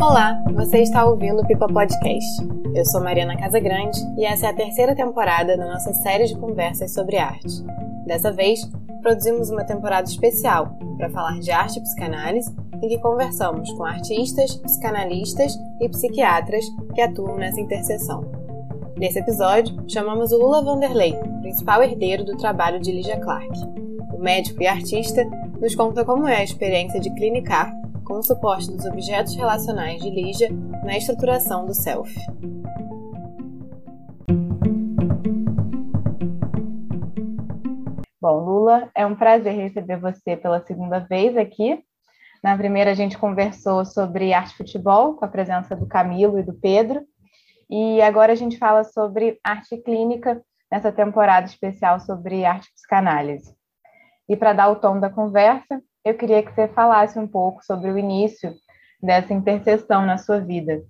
[0.00, 2.40] Olá, você está ouvindo o Pipa Podcast.
[2.72, 6.94] Eu sou Mariana Casagrande e essa é a terceira temporada da nossa série de conversas
[6.94, 7.64] sobre arte.
[8.06, 8.60] Dessa vez,
[9.02, 14.54] produzimos uma temporada especial para falar de arte e psicanálise, em que conversamos com artistas,
[14.54, 18.24] psicanalistas e psiquiatras que atuam nessa interseção.
[18.96, 23.50] Nesse episódio, chamamos o Lula Vanderlei, principal herdeiro do trabalho de Lígia Clark.
[24.14, 25.24] O médico e artista
[25.60, 27.76] nos conta como é a experiência de clinicar
[28.08, 30.48] com o suporte dos objetos relacionais de Lígia
[30.82, 32.10] na estruturação do self.
[38.18, 41.84] Bom, Lula, é um prazer receber você pela segunda vez aqui.
[42.42, 46.54] Na primeira, a gente conversou sobre arte futebol, com a presença do Camilo e do
[46.54, 47.04] Pedro.
[47.68, 53.54] E agora a gente fala sobre arte clínica nessa temporada especial sobre arte psicanálise.
[54.26, 57.90] E para dar o tom da conversa, eu queria que você falasse um pouco sobre
[57.90, 58.54] o início
[59.02, 60.82] dessa interseção na sua vida.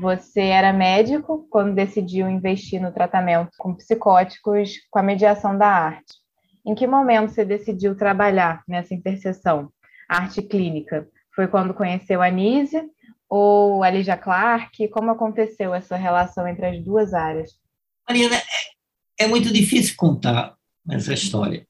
[0.00, 6.14] Você era médico quando decidiu investir no tratamento com psicóticos com a mediação da arte.
[6.64, 9.72] Em que momento você decidiu trabalhar nessa interseção
[10.08, 11.08] arte clínica?
[11.34, 12.88] Foi quando conheceu a Anísia
[13.28, 14.86] ou a Lígia Clark?
[14.88, 17.50] Como aconteceu essa relação entre as duas áreas?
[18.08, 20.54] Mariana, é, é muito difícil contar
[20.88, 21.66] essa história.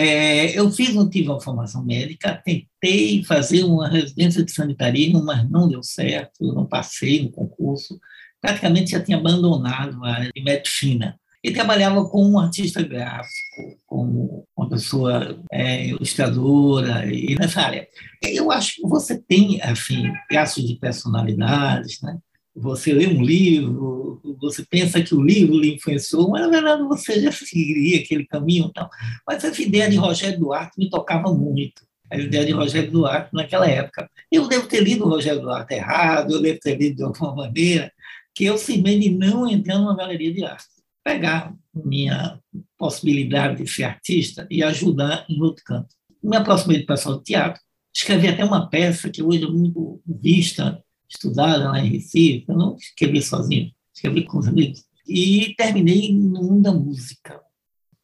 [0.00, 5.50] É, eu fiz, não tive uma formação médica, tentei fazer uma residência de sanitarismo, mas
[5.50, 7.98] não deu certo, eu não passei no concurso,
[8.40, 11.18] praticamente já tinha abandonado a área de medicina.
[11.42, 17.88] E trabalhava como um artista gráfico, como uma pessoa é, ilustradora, e nessa área.
[18.22, 22.18] Eu acho que você tem, assim, traços de personalidades, né?
[22.60, 27.20] Você lê um livro, você pensa que o livro lhe influenciou, mas na verdade você
[27.20, 28.88] já seguiria aquele caminho tal.
[29.26, 33.68] Mas essa ideia de Rogério Duarte me tocava muito a ideia de Rogério Duarte naquela
[33.68, 34.10] época.
[34.32, 37.92] Eu devo ter lido Rogério Duarte errado, eu devo ter lido de alguma maneira,
[38.34, 42.38] que eu simplesmente não entrar numa galeria de arte pegar minha
[42.76, 45.88] possibilidade de ser artista e ajudar em outro canto.
[46.22, 47.60] Me aproximei do pessoal do teatro,
[47.94, 52.76] escrevi até uma peça que hoje é muito vista, estudada lá em Recife, eu não
[52.76, 57.40] escrevi sozinho, escrevi com os amigos, e terminei no mundo da música,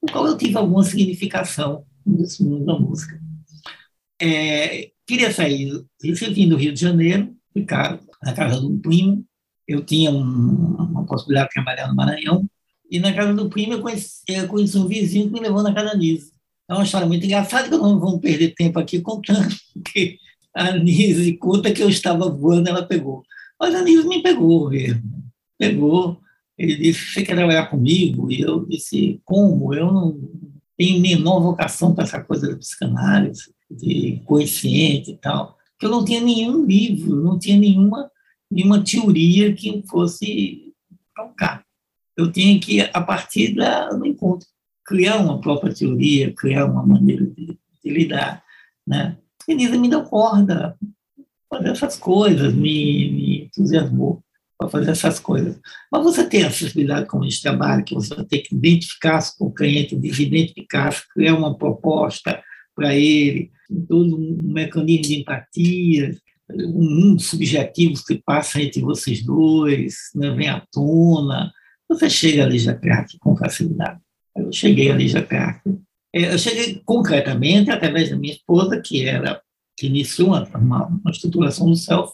[0.02, 3.20] no qual eu tive alguma significação nesse mundo da música.
[4.20, 9.24] É, queria sair, Recife, do Rio de Janeiro, ficar na casa de um primo,
[9.66, 12.48] eu tinha um, uma possibilidade de trabalhar no Maranhão,
[12.90, 15.74] e na casa do primo eu conheci, eu conheci um vizinho que me levou na
[15.74, 16.32] casa Nise.
[16.68, 20.18] É uma história muito engraçada que não vamos perder tempo aqui contando, porque
[20.54, 23.22] a Nise conta que eu estava voando, ela pegou.
[23.58, 25.02] Mas a Nise me pegou mesmo.
[25.58, 26.20] Pegou.
[26.56, 28.30] Ele disse: Você quer trabalhar comigo?
[28.30, 29.74] E eu disse: Como?
[29.74, 30.20] Eu não
[30.76, 35.58] tenho menor vocação para essa coisa da psicanálise, de consciente e tal.
[35.72, 38.10] Porque eu não tinha nenhum livro, não tinha nenhuma,
[38.50, 40.72] nenhuma teoria que fosse
[41.14, 41.64] tocar
[42.16, 44.46] eu tinha que, a partir da, do encontro,
[44.84, 48.42] criar uma própria teoria, criar uma maneira de, de lidar.
[48.86, 49.16] Né?
[49.48, 50.76] E Nisa me deu corda
[51.48, 54.22] fazer essas coisas, me, me entusiasmou
[54.58, 55.58] para fazer essas coisas.
[55.90, 59.94] Mas você tem acessibilidade com esse trabalho, que você ter que identificar-se com o cliente,
[59.94, 62.42] identificar-se, criar uma proposta
[62.74, 63.50] para ele,
[63.88, 66.16] todo um mecanismo de empatia,
[66.50, 71.52] um mundo subjetivo que passa entre vocês dois, né, vem à tona,
[71.88, 74.00] você chega a Lígia Clark com facilidade.
[74.36, 75.60] Eu cheguei a Lígia Clark.
[76.14, 79.42] É, eu cheguei concretamente através da minha esposa, que era
[79.76, 82.12] que iniciou uma, uma, estruturação do self,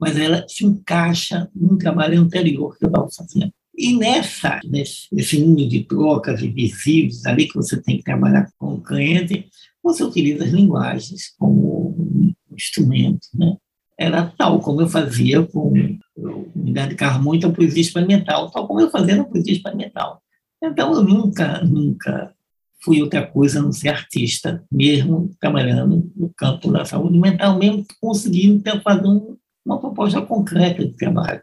[0.00, 3.52] mas ela se encaixa num trabalho anterior que eu estava fazendo.
[3.76, 8.74] E nessa, nesse, nesse mundo de trocas invisíveis, ali que você tem que trabalhar com
[8.74, 9.48] o cliente,
[9.82, 13.56] você utiliza as linguagens como um instrumento, né?
[14.00, 15.74] era tal como eu fazia com.
[16.16, 20.22] Eu me dedicava muito à poesia experimental, tal como eu fazia na poesia experimental.
[20.62, 22.34] Então, eu nunca, nunca
[22.82, 28.62] fui outra coisa não ser artista, mesmo trabalhando no campo da saúde mental, mesmo conseguindo
[28.82, 31.42] fazer um, uma proposta concreta de trabalho.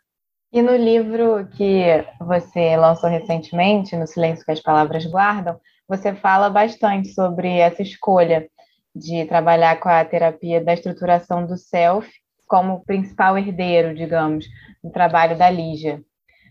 [0.51, 6.49] E no livro que você lançou recentemente, No Silêncio que as Palavras Guardam, você fala
[6.49, 8.47] bastante sobre essa escolha
[8.95, 12.09] de trabalhar com a terapia da estruturação do self
[12.47, 14.45] como principal herdeiro, digamos,
[14.83, 16.01] do trabalho da Lígia.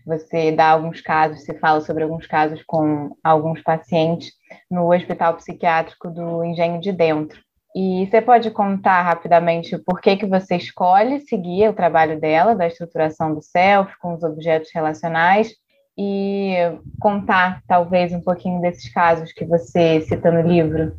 [0.07, 4.31] Você dá alguns casos, você fala sobre alguns casos com alguns pacientes
[4.71, 7.41] no Hospital Psiquiátrico do Engenho de Dentro.
[7.75, 12.65] E você pode contar rapidamente por que, que você escolhe seguir o trabalho dela, da
[12.65, 15.53] estruturação do self, com os objetos relacionais,
[15.97, 16.53] e
[17.01, 20.97] contar, talvez, um pouquinho desses casos que você cita no livro?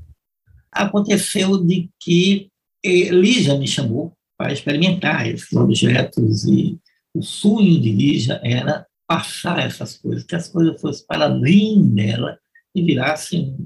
[0.71, 2.51] Aconteceu de que
[2.85, 6.79] eh, Lígia me chamou para experimentar esses objetos e
[7.15, 12.39] o sonho de Lígia era passar essas coisas, que as coisas fossem para além dela
[12.75, 13.57] e virassem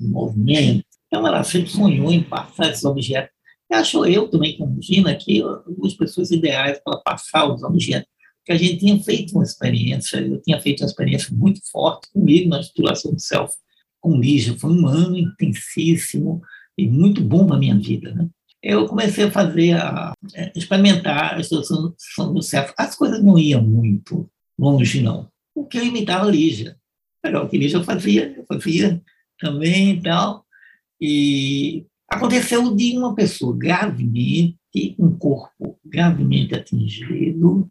[0.00, 0.86] um movimento.
[1.08, 3.34] Então, ela sempre sonhou em passar esses objetos.
[3.70, 5.42] E acho eu também, como Gina, que
[5.76, 8.08] duas pessoas ideais para passar os objetos.
[8.44, 12.50] Que a gente tinha feito uma experiência, eu tinha feito uma experiência muito forte comigo
[12.50, 13.52] na estruturação do self
[14.00, 14.56] com Lígia.
[14.56, 16.40] Foi um ano intensíssimo
[16.78, 18.12] e muito bom para a minha vida.
[18.12, 18.28] Né?
[18.62, 22.72] Eu comecei a fazer, a, é, experimentar a estruturação do self.
[22.76, 25.28] As coisas não iam muito longe, não.
[25.54, 26.76] O que eu imitava Lígia.
[27.22, 29.02] Era o que Lígia fazia, eu fazia
[29.38, 30.44] também e tal.
[31.00, 34.56] E aconteceu de uma pessoa gravemente,
[34.98, 37.70] um corpo gravemente atingido,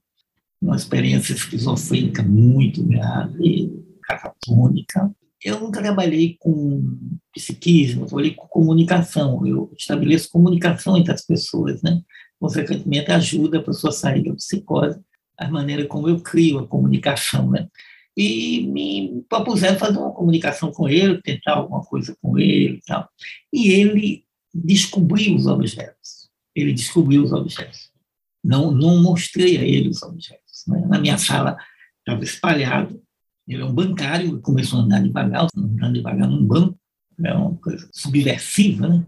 [0.62, 5.14] uma experiência esquizofrênica muito grave, catatônica.
[5.44, 6.98] Eu nunca trabalhei com
[7.34, 9.46] psiquismo, trabalhei com comunicação.
[9.46, 12.02] Eu estabeleço comunicação entre as pessoas, né?
[12.40, 15.00] Consequentemente, ajuda a pessoa a sair da psicose
[15.38, 17.68] a maneira como eu crio a comunicação, né?
[18.16, 23.10] E me propuseram fazer uma comunicação com ele, tentar alguma coisa com ele e tal.
[23.52, 26.30] E ele descobriu os objetos.
[26.56, 27.92] Ele descobriu os objetos.
[28.44, 30.64] Não, não mostrei a ele os objetos.
[30.68, 30.86] Né?
[30.88, 31.58] Na minha sala
[32.00, 33.02] estava espalhado.
[33.48, 36.78] Ele é um bancário, começou a andar devagar, andando devagar num banco.
[37.24, 39.06] É uma coisa subversiva, né?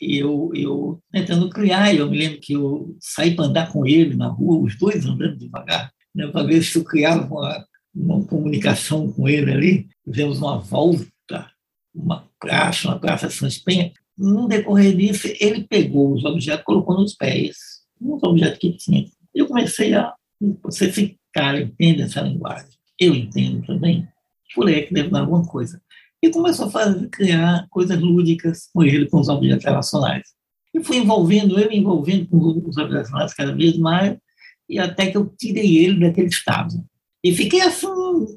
[0.00, 4.28] Eu, eu tentando criar, eu me lembro que eu saí para andar com ele na
[4.28, 9.28] rua, os dois andando devagar, né, para ver se eu criava uma, uma comunicação com
[9.28, 9.88] ele ali.
[10.04, 11.50] Fizemos uma volta,
[11.94, 13.92] uma praça, uma praça São Penha.
[14.16, 17.56] No decorrer disso, ele pegou os objetos, colocou nos pés,
[18.00, 19.06] uns objetos que tinha.
[19.34, 20.14] Eu comecei a.
[20.62, 22.70] Você, esse cara entende essa linguagem?
[22.98, 24.06] Eu entendo também.
[24.54, 25.80] Falei, é que deve dar alguma coisa
[26.22, 30.22] e começou a fazer, criar coisas lúdicas com ele, com os objetos relacionais.
[30.74, 34.16] E fui envolvendo, eu envolvendo com os objetos relacionais cada vez mais,
[34.68, 36.74] e até que eu tirei ele daquele estado.
[37.24, 37.86] E fiquei assim,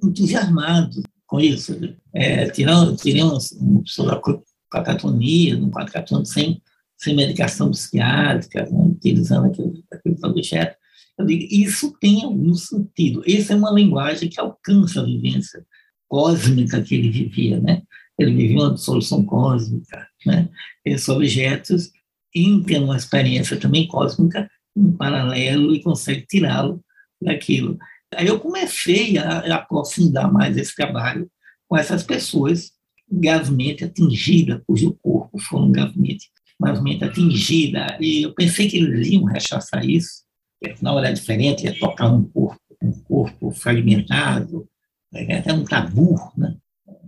[0.03, 1.77] entusiasmado com isso.
[2.13, 4.41] É, tirando, tirei uma, uma pessoa com
[4.71, 6.62] catatonia, num catatônico, sem,
[6.97, 10.77] sem medicação psiquiátrica, né, utilizando aqueles, aqueles objetos.
[11.18, 13.21] Eu digo, isso tem algum sentido.
[13.27, 15.63] Essa é uma linguagem que alcança a vivência
[16.08, 17.82] cósmica que ele vivia, né?
[18.18, 20.50] Ele vivia uma dissolução cósmica, né?
[20.86, 21.92] Esses objetos
[22.36, 26.84] entram uma experiência também cósmica em paralelo e consegue tirá-lo
[27.22, 27.78] daquilo.
[28.16, 31.30] Aí eu comecei a, aprofundar mais esse trabalho
[31.68, 32.72] com essas pessoas
[33.10, 36.30] gravemente atingidas, cujo corpo foram gravemente,
[36.60, 37.98] gravemente atingida.
[38.00, 40.24] E eu pensei que eles iam rechaçar isso,
[40.62, 44.68] que afinal era diferente, ia tocar um corpo, um corpo fragmentado,
[45.13, 46.57] é até um tabu, né?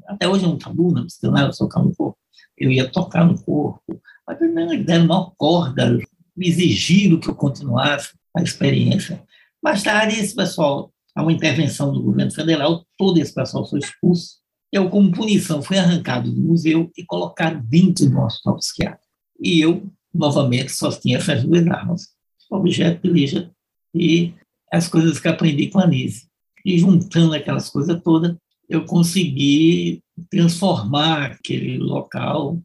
[0.07, 2.17] até hoje é um tabu, não precisa nada tocar no corpo.
[2.57, 3.81] Eu ia tocar no corpo,
[4.27, 5.97] mas não, eles deram uma corda,
[6.35, 9.23] me exigiram que eu continuasse a experiência.
[9.61, 14.37] Mais tarde, esse pessoal, há uma intervenção do governo federal, todo esse pessoal foi expulso.
[14.71, 19.05] Eu, como punição, fui arrancado do museu e colocado dentro do hospital psiquiátrico.
[19.39, 22.09] E eu, novamente, só tinha essas duas armas,
[22.51, 23.51] objeto de lija
[23.93, 24.33] e
[24.71, 26.27] as coisas que aprendi com a Nise.
[26.65, 28.35] E juntando aquelas coisas todas,
[28.67, 30.01] eu consegui
[30.31, 32.59] transformar aquele local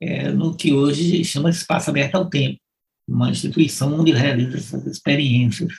[0.00, 2.60] é, no que hoje chama Espaço Aberto ao Tempo,
[3.08, 5.72] uma instituição onde realiza essas experiências.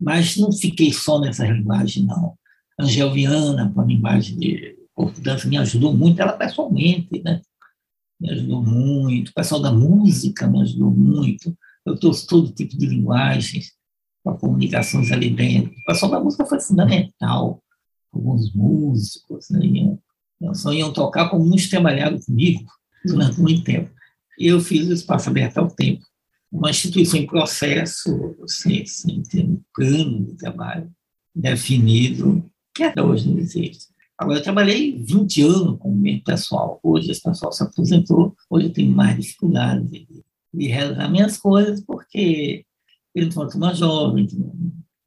[0.00, 2.36] Mas não fiquei só nessa linguagem, não.
[2.80, 7.40] Angel Viana, com a linguagem de corpo dança, me ajudou muito, ela pessoalmente, né?
[8.20, 9.28] Me ajudou muito.
[9.28, 11.56] O pessoal da música me ajudou muito.
[11.86, 13.72] Eu trouxe todo tipo de linguagens
[14.22, 15.72] com comunicações ali dentro.
[15.72, 17.62] O pessoal da música foi fundamental.
[18.12, 19.98] Alguns músicos né, iam,
[20.54, 22.64] só iam tocar como muitos trabalharam comigo
[23.04, 23.90] durante muito tempo.
[24.38, 26.04] Eu fiz o Espaço Aberto ao Tempo,
[26.50, 28.84] uma instituição em processo, sem,
[29.22, 30.90] ter um plano de trabalho
[31.34, 33.86] definido, que até hoje não existe.
[34.18, 36.78] Agora, eu trabalhei 20 anos com o mesmo pessoal.
[36.82, 38.36] Hoje, esse pessoal se aposentou.
[38.48, 40.06] Hoje, eu tenho mais dificuldade de,
[40.54, 42.64] de realizar minhas coisas, porque
[43.14, 44.26] ele foi uma jovem,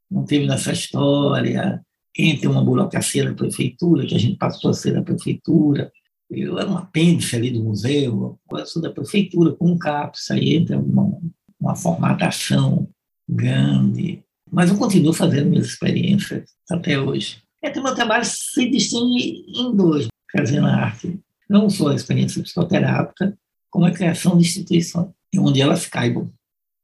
[0.10, 1.82] não teve nessa história,
[2.18, 5.92] entre uma burocracia da prefeitura, que a gente passou a ser da prefeitura,
[6.30, 10.56] eu era um apêndice ali do museu, agora sou da prefeitura, com um CAPS, aí
[10.56, 11.20] entra uma,
[11.60, 12.88] uma formatação
[13.28, 17.44] grande, mas eu continuo fazendo minhas experiências até hoje.
[17.64, 21.20] Então, meu trabalho se distingue em dois, fazendo arte,
[21.50, 23.38] não só a experiência psicoterápica,
[23.70, 26.32] como a criação de instituições, onde elas caibam.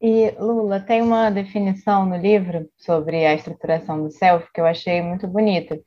[0.01, 4.99] E, Lula, tem uma definição no livro sobre a estruturação do self que eu achei
[4.99, 5.79] muito bonita,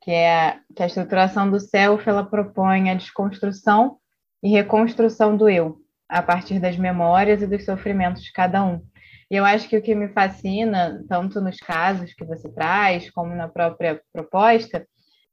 [0.00, 3.98] que é que a estruturação do self ela propõe a desconstrução
[4.42, 5.76] e reconstrução do eu,
[6.08, 8.82] a partir das memórias e dos sofrimentos de cada um.
[9.30, 13.32] E eu acho que o que me fascina, tanto nos casos que você traz, como
[13.32, 14.84] na própria proposta,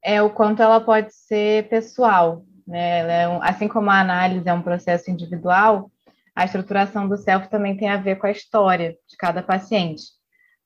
[0.04, 2.44] é o quanto ela pode ser pessoal.
[2.64, 3.24] Né?
[3.24, 5.90] É um, assim como a análise é um processo individual,
[6.34, 10.02] a estruturação do self também tem a ver com a história de cada paciente.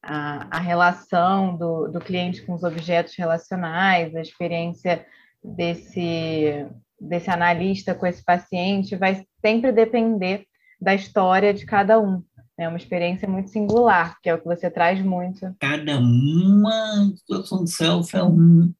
[0.02, 5.06] A, a relação do, do cliente com os objetos relacionais, a experiência
[5.42, 6.66] desse,
[7.00, 10.44] desse analista com esse paciente vai sempre depender
[10.80, 12.22] da história de cada um.
[12.56, 15.54] É uma experiência muito singular, que é o que você traz muito.
[15.58, 18.72] Cada uma situação de self é um,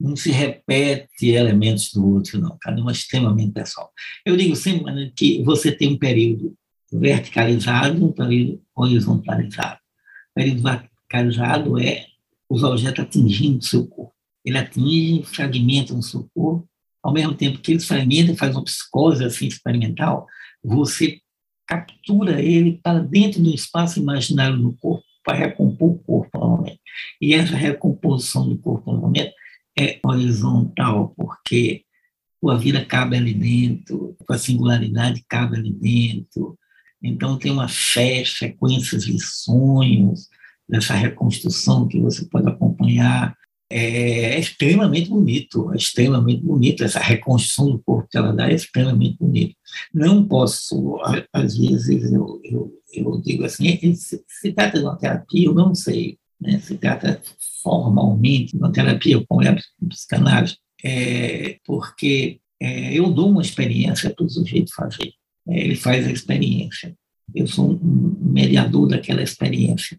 [0.00, 2.56] não se repete elementos do outro, não.
[2.60, 3.92] Cada uma é extremamente pessoal.
[4.24, 6.56] Eu digo sempre que você tem um período
[6.90, 9.78] verticalizado, um período horizontalizado.
[10.30, 12.06] O período verticalizado é
[12.48, 14.14] os objetos atingindo o seu corpo.
[14.44, 16.66] Ele atinge, fragmenta no seu corpo,
[17.02, 20.26] ao mesmo tempo que ele fragmenta e faz uma psicose assim, experimental,
[20.64, 21.20] você
[21.66, 26.80] captura ele para dentro do espaço imaginário do corpo para recompor o corpo novamente.
[27.20, 29.34] E essa recomposição do corpo novamente
[29.80, 31.84] é horizontal, porque
[32.48, 36.58] a vida cabe ali dentro, a singularidade cabe ali dentro.
[37.02, 40.28] Então, tem uma fé, sequências de sonhos,
[40.68, 43.36] dessa reconstrução que você pode acompanhar.
[43.72, 46.82] É extremamente bonito, é extremamente bonito.
[46.82, 49.54] Essa reconstrução do corpo que ela dá é extremamente bonito.
[49.94, 50.98] Não posso,
[51.32, 55.74] às vezes, eu, eu, eu digo assim, se, se trata de uma terapia, eu não
[55.74, 56.58] sei, né?
[56.60, 57.20] se trata
[57.62, 59.56] formalmente uma terapia como é a
[59.88, 65.12] psicanálise, é porque é, eu dou uma experiência para o sujeito fazer.
[65.48, 66.94] É, ele faz a experiência.
[67.34, 69.98] Eu sou um mediador daquela experiência.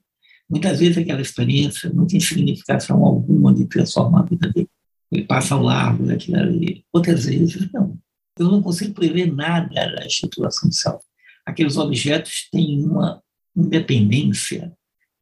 [0.49, 4.69] Muitas vezes aquela experiência não tem significação alguma de transformar a vida dele.
[5.11, 6.83] Ele passa ao largo daquilo ali.
[6.91, 7.97] Outras vezes, não.
[8.37, 11.03] Eu não consigo prever nada da do self.
[11.45, 13.21] Aqueles objetos têm uma
[13.55, 14.71] independência,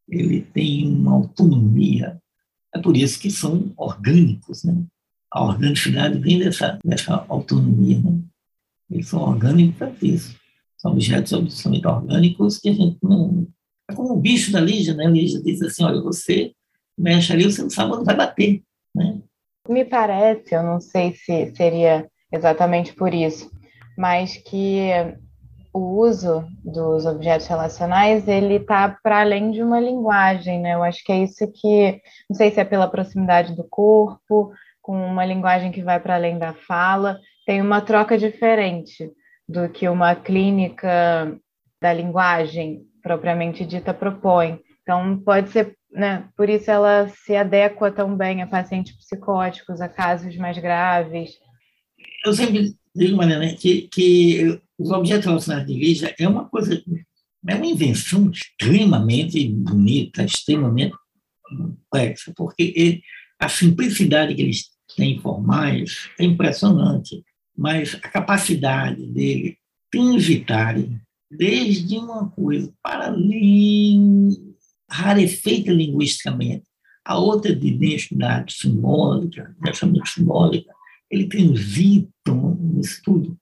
[0.10, 2.20] ele tem uma autonomia
[2.74, 4.64] é por isso que são orgânicos.
[4.64, 4.84] Né?
[5.32, 8.00] A organicidade vem dessa, dessa autonomia.
[8.00, 8.20] Né?
[8.90, 10.36] Eles são orgânicos para isso.
[10.78, 13.48] São objetos absolutamente orgânicos que a gente não.
[13.90, 15.06] É como o bicho da Lígia, né?
[15.06, 16.54] A Lígia diz assim: olha, você
[16.98, 18.64] mexe ali, você não sabe onde vai bater.
[18.96, 19.20] Né?
[19.68, 23.52] Me parece, eu não sei se seria exatamente por isso,
[23.98, 24.90] mas que
[25.74, 30.74] o uso dos objetos relacionais ele está para além de uma linguagem, né?
[30.74, 34.98] Eu acho que é isso que não sei se é pela proximidade do corpo, com
[35.06, 39.12] uma linguagem que vai para além da fala, tem uma troca diferente
[39.48, 41.38] do que uma clínica
[41.82, 44.60] da linguagem propriamente dita propõe.
[44.82, 46.28] Então pode ser, né?
[46.36, 51.32] Por isso ela se adequa tão bem a pacientes psicóticos, a casos mais graves.
[52.26, 56.82] Eu sempre digo, Mariana, que, que os objetos relacionados de igreja é uma coisa,
[57.48, 60.96] é uma invenção extremamente bonita, extremamente
[61.44, 63.02] complexa, porque
[63.40, 67.24] a simplicidade que eles têm formais é impressionante,
[67.58, 69.58] mas a capacidade dele
[69.92, 71.00] transitarem
[71.32, 74.56] desde uma coisa para além,
[74.90, 76.64] rarefeita linguisticamente,
[77.06, 80.74] a outra de densidade simbólica, pensamento simbólica,
[81.10, 82.32] ele transita
[82.80, 83.38] nisso tudo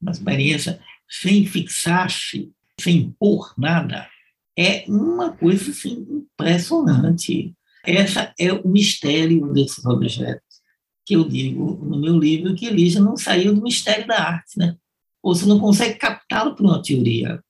[0.00, 4.08] uma experiência sem fixar-se, sem impor nada,
[4.56, 7.54] é uma coisa assim, impressionante.
[7.86, 10.42] Esse é o mistério desses objetos,
[11.04, 14.76] que eu digo no meu livro que Elisa não saiu do mistério da arte, né?
[15.22, 17.42] Ou você não consegue captá-lo por uma teoria,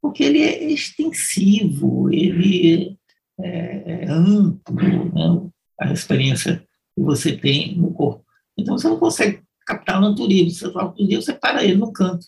[0.00, 2.96] porque ele é extensivo, ele
[3.40, 4.74] é, é amplo,
[5.12, 5.50] né?
[5.80, 8.24] a experiência que você tem no corpo.
[8.56, 10.50] Então você não consegue captar no turismo.
[10.50, 12.26] Você fala com Deus, você para ele no canto.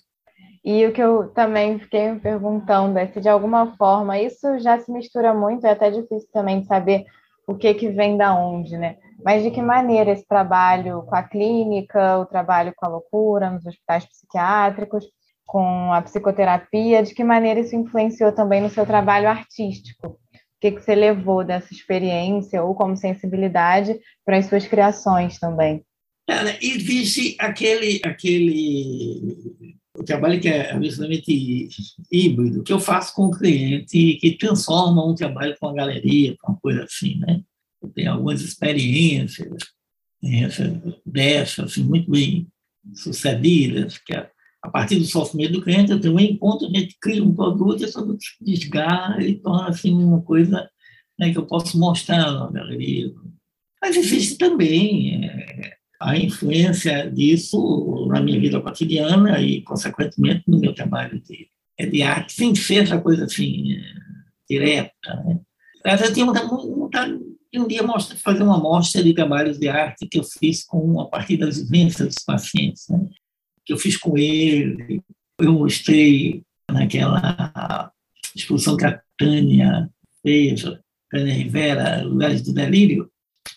[0.65, 4.79] E o que eu também fiquei me perguntando é se de alguma forma isso já
[4.79, 7.05] se mistura muito, é até difícil também de saber
[7.49, 8.97] o que que vem da onde, né?
[9.25, 13.67] Mas de que maneira esse trabalho com a clínica, o trabalho com a loucura nos
[13.67, 15.05] hospitais psiquiátricos,
[15.45, 20.07] com a psicoterapia, de que maneira isso influenciou também no seu trabalho artístico?
[20.07, 20.19] O
[20.61, 25.85] que, que você levou dessa experiência ou como sensibilidade para as suas criações também?
[26.27, 31.69] Cara, existe aquele, aquele o trabalho que é absolutamente
[32.11, 36.53] híbrido, que eu faço com o cliente, que transforma um trabalho com a galeria, com
[36.53, 37.43] uma coisa assim, né?
[37.83, 39.51] Eu tenho algumas experiências
[41.05, 42.49] dessas, assim, muito bem
[42.95, 44.31] sucedidas, que é,
[44.63, 47.85] a partir do sofrimento do cliente, eu tenho um encontro, a gente cria um produto,
[47.85, 50.71] esse produto desgarra e torna assim, uma coisa
[51.19, 53.13] né, que eu posso mostrar na galeria.
[53.81, 60.75] Mas existe também é, a influência disso na minha vida cotidiana e, consequentemente, no meu
[60.75, 63.81] trabalho de, é de arte, sem ser essa coisa assim
[64.49, 64.93] direta.
[65.25, 65.41] Né?
[65.85, 67.19] Eu tinha vontade
[67.53, 71.01] de um dia mostra, fazer uma mostra de trabalhos de arte que eu fiz com
[71.01, 73.09] a partir das vivências dos pacientes, né?
[73.65, 75.03] que eu fiz com ele.
[75.39, 77.93] Eu mostrei naquela
[78.35, 79.89] exposição que a Tânia
[80.23, 80.65] fez,
[81.11, 83.12] Tânia Rivera, Lugares do Delírio,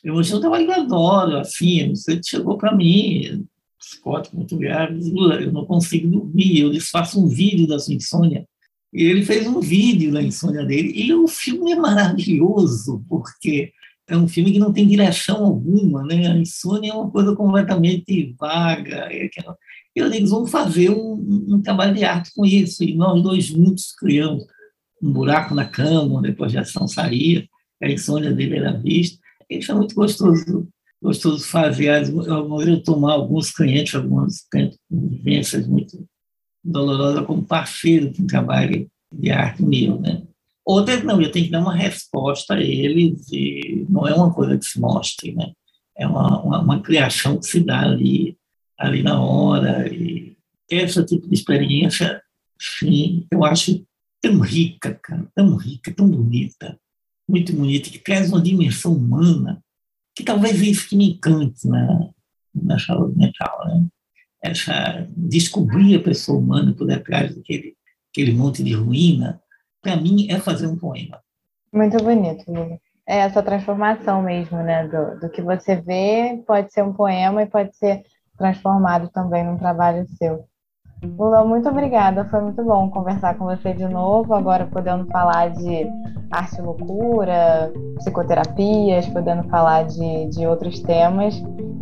[0.06, 3.44] eu mostrei um trabalho que eu adoro, assim, você chegou para mim,
[3.80, 5.00] psicótico muito grave,
[5.42, 8.48] eu não consigo dormir, eu faço um vídeo da sua insônia,
[8.94, 13.72] e ele fez um vídeo da insônia dele, e o filme é maravilhoso, porque
[14.08, 16.28] é um filme que não tem direção alguma, né?
[16.28, 19.08] A insônia é uma coisa completamente vaga.
[19.12, 19.28] É
[19.96, 23.92] eu digo, vamos fazer um, um, trabalho de arte com isso, e nós dois juntos
[23.96, 24.46] criamos
[25.02, 27.48] um buraco na cama, onde a projeção saía,
[27.82, 29.25] a insônia dele era vista.
[29.50, 30.68] Isso é muito gostoso,
[31.02, 32.10] gostoso fazer.
[32.10, 34.46] Eu, eu tomar alguns clientes, algumas
[34.90, 36.08] vivências muito
[36.64, 40.24] dolorosas como parceiro de um trabalho de arte meu, né?
[40.66, 44.58] Outras não, eu tenho que dar uma resposta a eles e não é uma coisa
[44.58, 45.52] que se mostre, né?
[45.96, 48.36] É uma, uma, uma criação que se dá ali,
[48.78, 50.36] ali na hora e
[50.68, 52.20] esse tipo de experiência,
[52.60, 53.86] sim, eu acho
[54.20, 56.80] tão rica, cara, tão rica, tão bonita,
[57.28, 59.62] muito bonita, que traz uma dimensão humana,
[60.16, 62.10] que talvez é isso que me encante na,
[62.54, 63.86] na saúde mental, né?
[64.42, 67.76] Essa, descobrir a pessoa humana por detrás daquele
[68.16, 69.42] aquele monte de ruína,
[69.82, 71.20] para mim é fazer um poema.
[71.72, 72.80] Muito bonito, Lula.
[73.06, 74.88] É essa transformação mesmo, né?
[74.88, 78.04] Do, do que você vê pode ser um poema e pode ser
[78.38, 80.48] transformado também num trabalho seu.
[81.04, 82.26] Lula, muito obrigada.
[82.26, 85.88] Foi muito bom conversar com você de novo, agora podendo falar de
[86.32, 91.36] arte e loucura, psicoterapias, podendo falar de, de outros temas.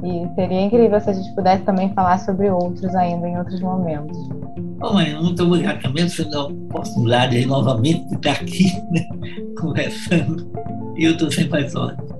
[0.03, 4.17] E seria incrível se a gente pudesse também falar sobre outros ainda em outros momentos.
[4.79, 9.07] Bom, mãe, muito obrigado também por dar a oportunidade aí novamente de estar aqui né,
[9.59, 10.51] conversando.
[10.97, 12.12] E eu estou sempre às ordens.